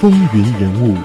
[0.00, 0.96] 风云人物。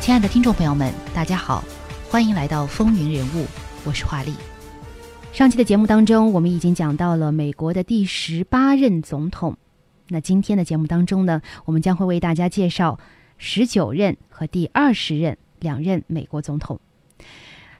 [0.00, 1.64] 亲爱的听众朋友们，大家好，
[2.08, 3.46] 欢迎来到风云人物，
[3.84, 4.32] 我是华丽。
[5.32, 9.56] 上期的节目当中，我们已经讲到了美国的第十八任总统。
[10.06, 12.96] 那今天的节目当中呢，我们将会为大家介绍
[13.38, 16.78] 十九任和第二十任两任美国总统。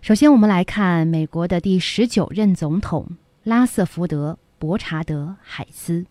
[0.01, 3.07] 首先，我们来看美国的第十九任总统
[3.43, 6.07] 拉瑟福德·伯查德·海斯。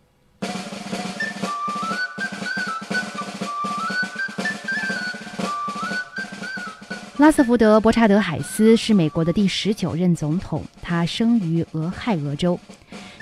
[7.18, 12.60] 拉瑟福德·伯查德·海斯是美国的第十九任总统，他生于俄亥俄州，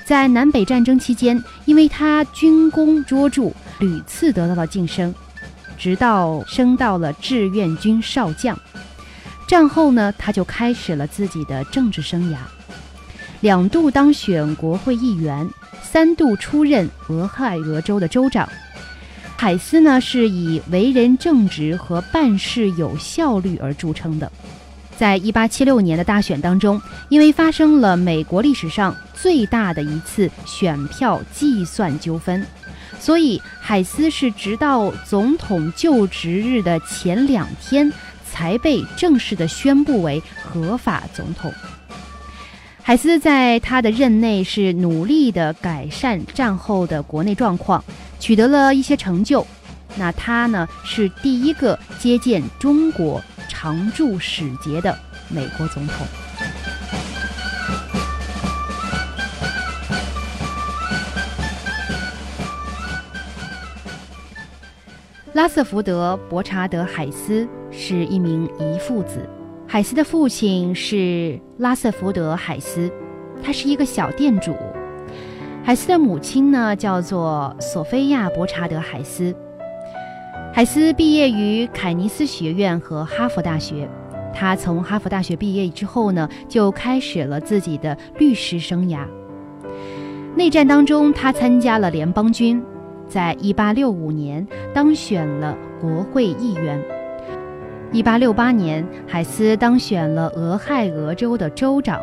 [0.03, 5.13] 在南北战争期间，因为他军功卓著，屡次得到了晋升，
[5.77, 8.59] 直到升到了志愿军少将。
[9.47, 12.37] 战后呢，他就开始了自己的政治生涯，
[13.41, 15.47] 两度当选国会议员，
[15.83, 18.49] 三度出任俄亥俄州的州长。
[19.37, 24.31] 海斯呢是以为人正直和办事有效率而著称的。
[24.97, 32.43] 在一八七六年的大选当中，因为发生了美国历史上最大的一次选票计算纠纷，
[32.97, 37.91] 所以海斯是直到总统就职日的前两天
[38.35, 41.49] 才被正式的宣布为合法总统。
[42.83, 47.81] 海斯在他的任内是努力的改善战后的国内状况。
[48.17, 49.45] 取得了一些成就，
[49.97, 54.97] 那他呢是第一个接见中国常驻使节的
[55.29, 56.07] 美国总统。
[65.35, 69.19] 拉瑟福德·伯查德·海斯是一名遗父子，
[69.67, 72.89] 海斯的父亲是拉瑟福德·海斯，
[73.43, 74.55] 他是一个小店主。
[75.61, 79.35] 海斯的母亲呢，叫做索菲亚·伯查德·海斯。
[80.53, 83.89] 海斯毕业于凯尼斯学院和哈佛大学。
[84.33, 88.99] 他从哈佛大学毕业之后呢，就开始了自己的律师生涯。
[90.33, 92.63] 内战当中，他参加了联邦军，
[93.07, 96.81] 在1865年当选了国会议员。
[97.93, 102.01] 1868年，海斯当选了俄亥俄州的州长。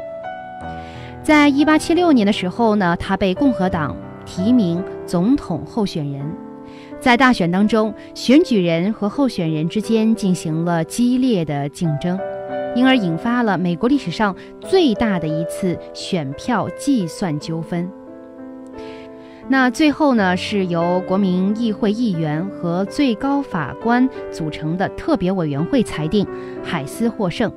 [1.23, 6.25] 在一八七六年的时候呢，他被共和党提名总统候选人，
[6.99, 12.19] 在大选当中，选举人和候选人之间进行了激烈的竞争，
[12.75, 17.89] 因而引发了美国历史上最大的一次选票计算纠纷。
[19.53, 26.27] 那最后呢，是由国民议会议员和最高法官组成的特别委员会裁定，
[26.65, 27.53] 海斯获胜。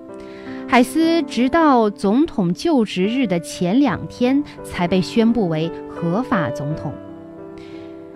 [0.67, 6.93] 海斯直到总统就职日的前两天才被宣布为合法总统。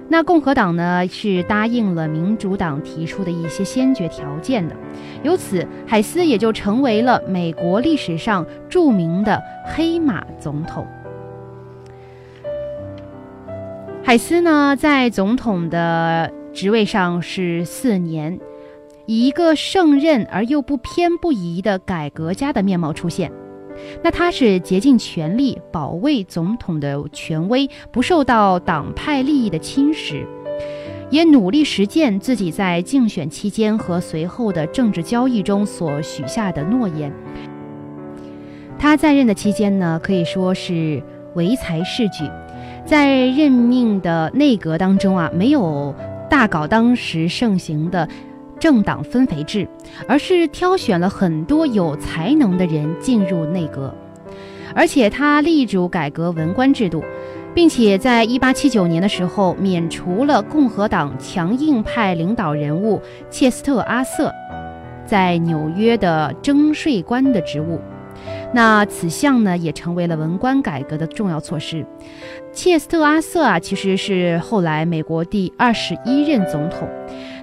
[0.10, 4.76] 那共和党呢是答应了民主党提出的一些先决条件的，
[5.24, 9.42] 由此海斯也就成为了美国历史上著名的
[9.74, 10.86] 黑马总统。
[14.10, 18.40] 海斯呢在总统的职位上是四年。
[19.06, 23.32] 以一个胜任而又不偏不倚的改革家的面貌出现，
[24.04, 30.26] 那他是竭尽全力保卫总统的权威，不受到党派利益的侵蚀，
[31.12, 37.14] 也努力实践自己在竞选期间和随后的政治交易中所许下的诺言。
[38.80, 41.00] 他在任的期间呢，可以说是
[41.36, 42.24] 唯才是举，
[42.90, 45.94] 在任命的内阁当中啊，没有
[46.28, 48.10] 大搞当时盛行的。
[48.60, 49.66] 政党分肥制，
[50.06, 53.96] 而是挑选了很多有才能的人进入内阁，
[54.76, 57.02] 而且他力主改革文官制度，
[57.54, 64.34] 并且在一八七九年的时候免除了共和党强硬派领导人物切斯特阿瑟
[65.06, 67.80] 在纽约的征税官的职务。
[68.54, 71.86] 那此项呢，也成为了文官改革的重要措施。
[72.52, 76.88] 切斯特阿瑟啊，其实是后来美国第二十一任总统。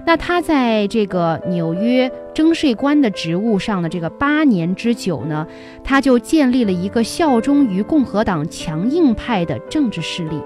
[0.05, 5.45] 那他在这个纽约征税官的职务上的这个八年之久呢，
[5.83, 10.41] 他就建立了一个效忠于共和党强硬派的政治势力。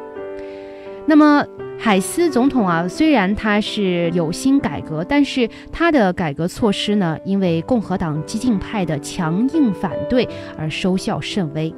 [1.08, 1.46] 那么
[1.84, 11.74] 海斯总统啊，虽然他是有心改革，但是他的改革措施呢，因为共和党激进派的强硬反对而收效甚微。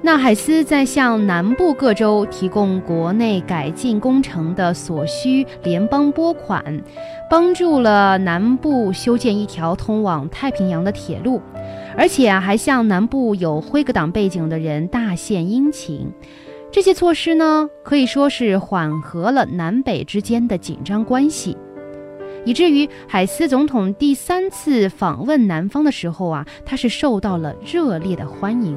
[0.00, 6.62] 那海斯在向南部各州提供国内改进工程的所需联邦拨款，
[7.28, 11.42] 帮助了南部修建一条通往太平洋的铁路，
[11.96, 16.12] 而且，还向南部有辉格党背景的人大献殷勤。
[16.74, 21.56] 这些措施呢，可以说是缓和了南北之间的紧张关系，
[22.44, 28.76] 以至于海斯总统第三次访问南方的时候啊，他是受到了热烈的欢迎。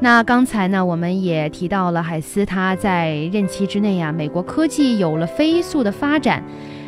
[0.00, 6.42] 那刚才呢，我们也提到了海斯他在任期之内啊，美国科技有了飞速的发展。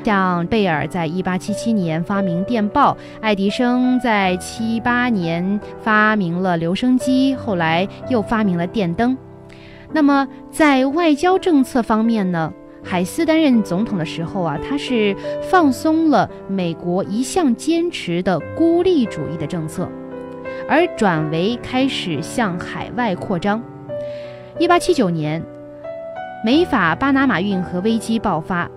[0.05, 9.15] 像贝尔在一八七七年发明电报，爱迪生在七八年发明了留声机，后来又发明了电灯。
[9.95, 12.53] 那么在外交政策方面呢，
[12.83, 19.89] 海斯担任总统的时候啊，他是放松了美国一向坚持的孤立主义的政策，
[20.69, 23.63] 而转为开始向海外扩张。
[24.59, 25.41] 一八七九年，
[26.45, 28.69] 美法巴拿马运河危机爆发。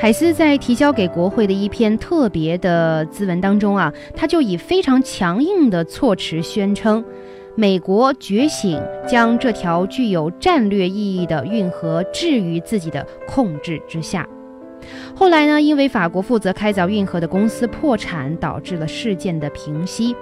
[0.00, 7.04] 海斯在提交给国会的一篇特别的咨文当中啊，他就以非常强硬的措辞宣称，
[7.58, 14.28] 美国觉醒将这条具有战略意义的运河置于自己的控制之下。
[15.14, 20.14] 后来呢，因为法国负责开凿运河的公司破产，导致了事件的平息。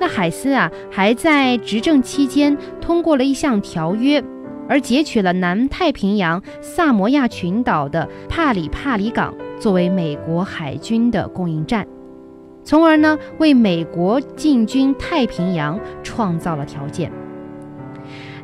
[0.00, 4.24] 那海斯啊，还在执政期间通过了一项条约。
[4.66, 11.86] 而截取了南太平洋萨摩亚群岛的帕里帕里港作为美国海军的供应站，
[12.68, 17.10] 从而呢为美国进军太平洋创造了条件。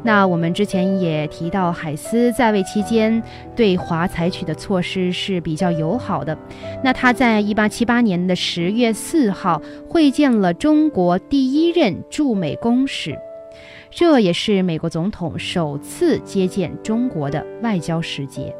[0.03, 3.23] 那我们之前也提到，海斯在位期间
[3.55, 6.39] 对华采取的措施是比较友好的。
[6.83, 9.61] 那他在一八七八年的十月四号
[9.91, 13.15] 会见了中国第一任驻美公使。
[13.91, 18.57] 这也是美国总统首次接见中国的外交使节。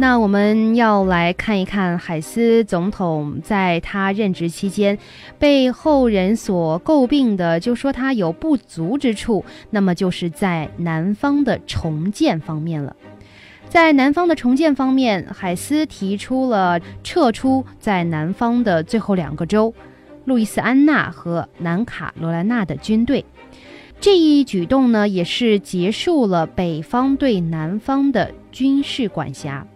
[0.00, 4.96] 那我们要来看一看海斯总统在他任职期间
[5.40, 12.94] 被后人所诟病的，就说他有不足之处，那么就是在南方的重建方面了。
[13.68, 19.74] 在南方的重建方面，海斯提出了撤出在南方的最后两个州——
[20.26, 23.24] 路易斯安那和南卡罗来纳的军队。
[24.00, 29.66] 这一举动呢，也是结束了北方对南方的军事管辖。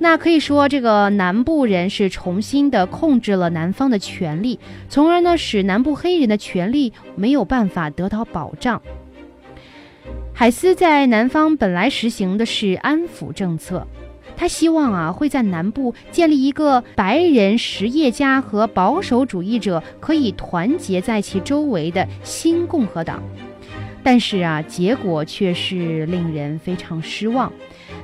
[0.00, 4.58] 那可以说，这个南部人是重新的控制了南方的权利，
[4.88, 8.82] 从而呢，使南部黑人的权利没有办法得到保障。
[10.32, 13.86] 海斯在南方本来实行的是安抚政策，
[14.36, 23.22] 他希望啊会在南部建立一个白人实业家和保守主义者可以团结在其周围的新共和党，
[24.02, 27.50] 但是啊结果却是令人非常失望。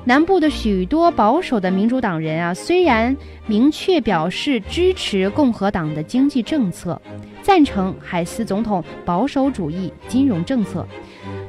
[0.05, 3.15] 南部的许多保守的民主党人啊，虽然
[3.47, 7.01] 明确表示支持共和党的经济政策，
[7.43, 10.87] 赞成海斯总统保守主义金融政策。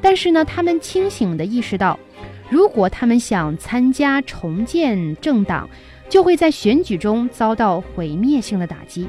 [0.01, 1.97] 但是呢，他们清醒地意识到，
[2.49, 5.69] 如果他们想参加重建政党，
[6.09, 9.07] 就会在选举中遭到毁灭性的打击。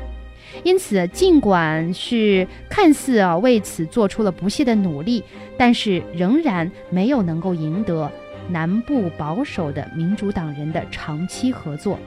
[0.62, 5.24] 因此，尽管是看似啊为此做出了不懈的努力，
[5.56, 8.08] 但是仍然没有能够赢得
[8.48, 11.98] 南部保守的民主党人的长期合作。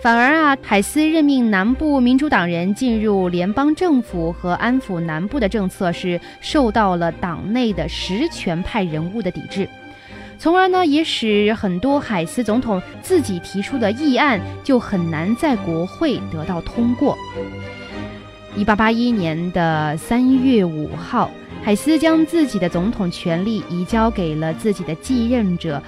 [0.00, 9.66] 反而啊，海斯任命南部民主党人进入联邦政府和安抚南部的政策是受到了党内的实权派人物的抵制，
[10.38, 17.16] 从而呢也使很多海斯总统自己提出的议案就很难在国会得到通过。
[18.54, 21.30] 一八八一年的三月五号，
[21.64, 25.82] 海斯将自己的总统权力移交给了自己的继任者，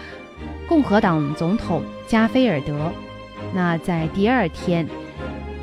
[0.67, 2.91] 共和党总统加菲尔德。
[3.55, 4.89] 那在第二天，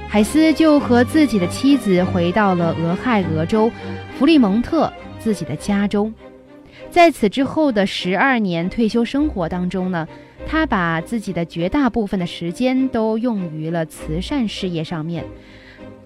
[0.08, 3.72] 海斯就和自己的妻子回到了俄亥俄州
[4.16, 6.14] 弗利蒙特自己的家中。
[6.92, 10.08] 在此之后的十二年退休生活当中呢，
[10.46, 15.26] 他把自己的绝大部分的时间都用于了慈善事业上面。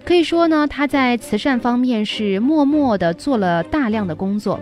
[0.08, 4.58] 可以说呢，他在慈善方面是默默地做了大量的工作。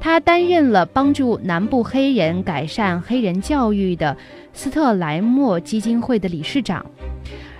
[0.00, 4.16] 他担任了帮助南部黑人改善黑人教育的
[4.52, 6.84] 斯特莱默基金会的理事长，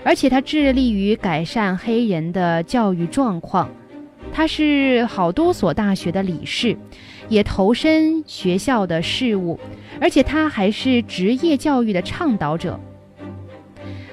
[0.02, 3.70] 而且他致力于改善黑人的教育状况。
[4.32, 6.76] 他是好多所大学的理事，
[7.28, 9.60] 也投身学校的事务，
[10.00, 12.80] 而且他还是职业教育的倡导者。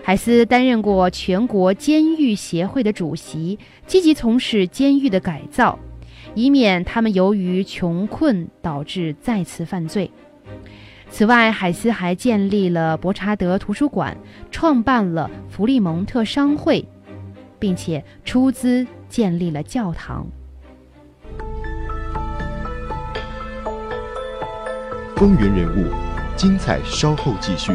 [0.04, 5.78] 海斯担任过全国监狱协会的主席，积极从事监狱的改造。
[6.34, 10.10] 以免他们由于穷困导致再次犯罪。
[11.10, 14.16] 此外，海斯还建立了伯查德图书馆，
[14.50, 16.88] 创办了弗利蒙特商会，
[17.60, 20.26] 并且出资建立了教堂。
[25.18, 25.92] 风云人物，
[26.38, 27.74] 精彩稍后继续。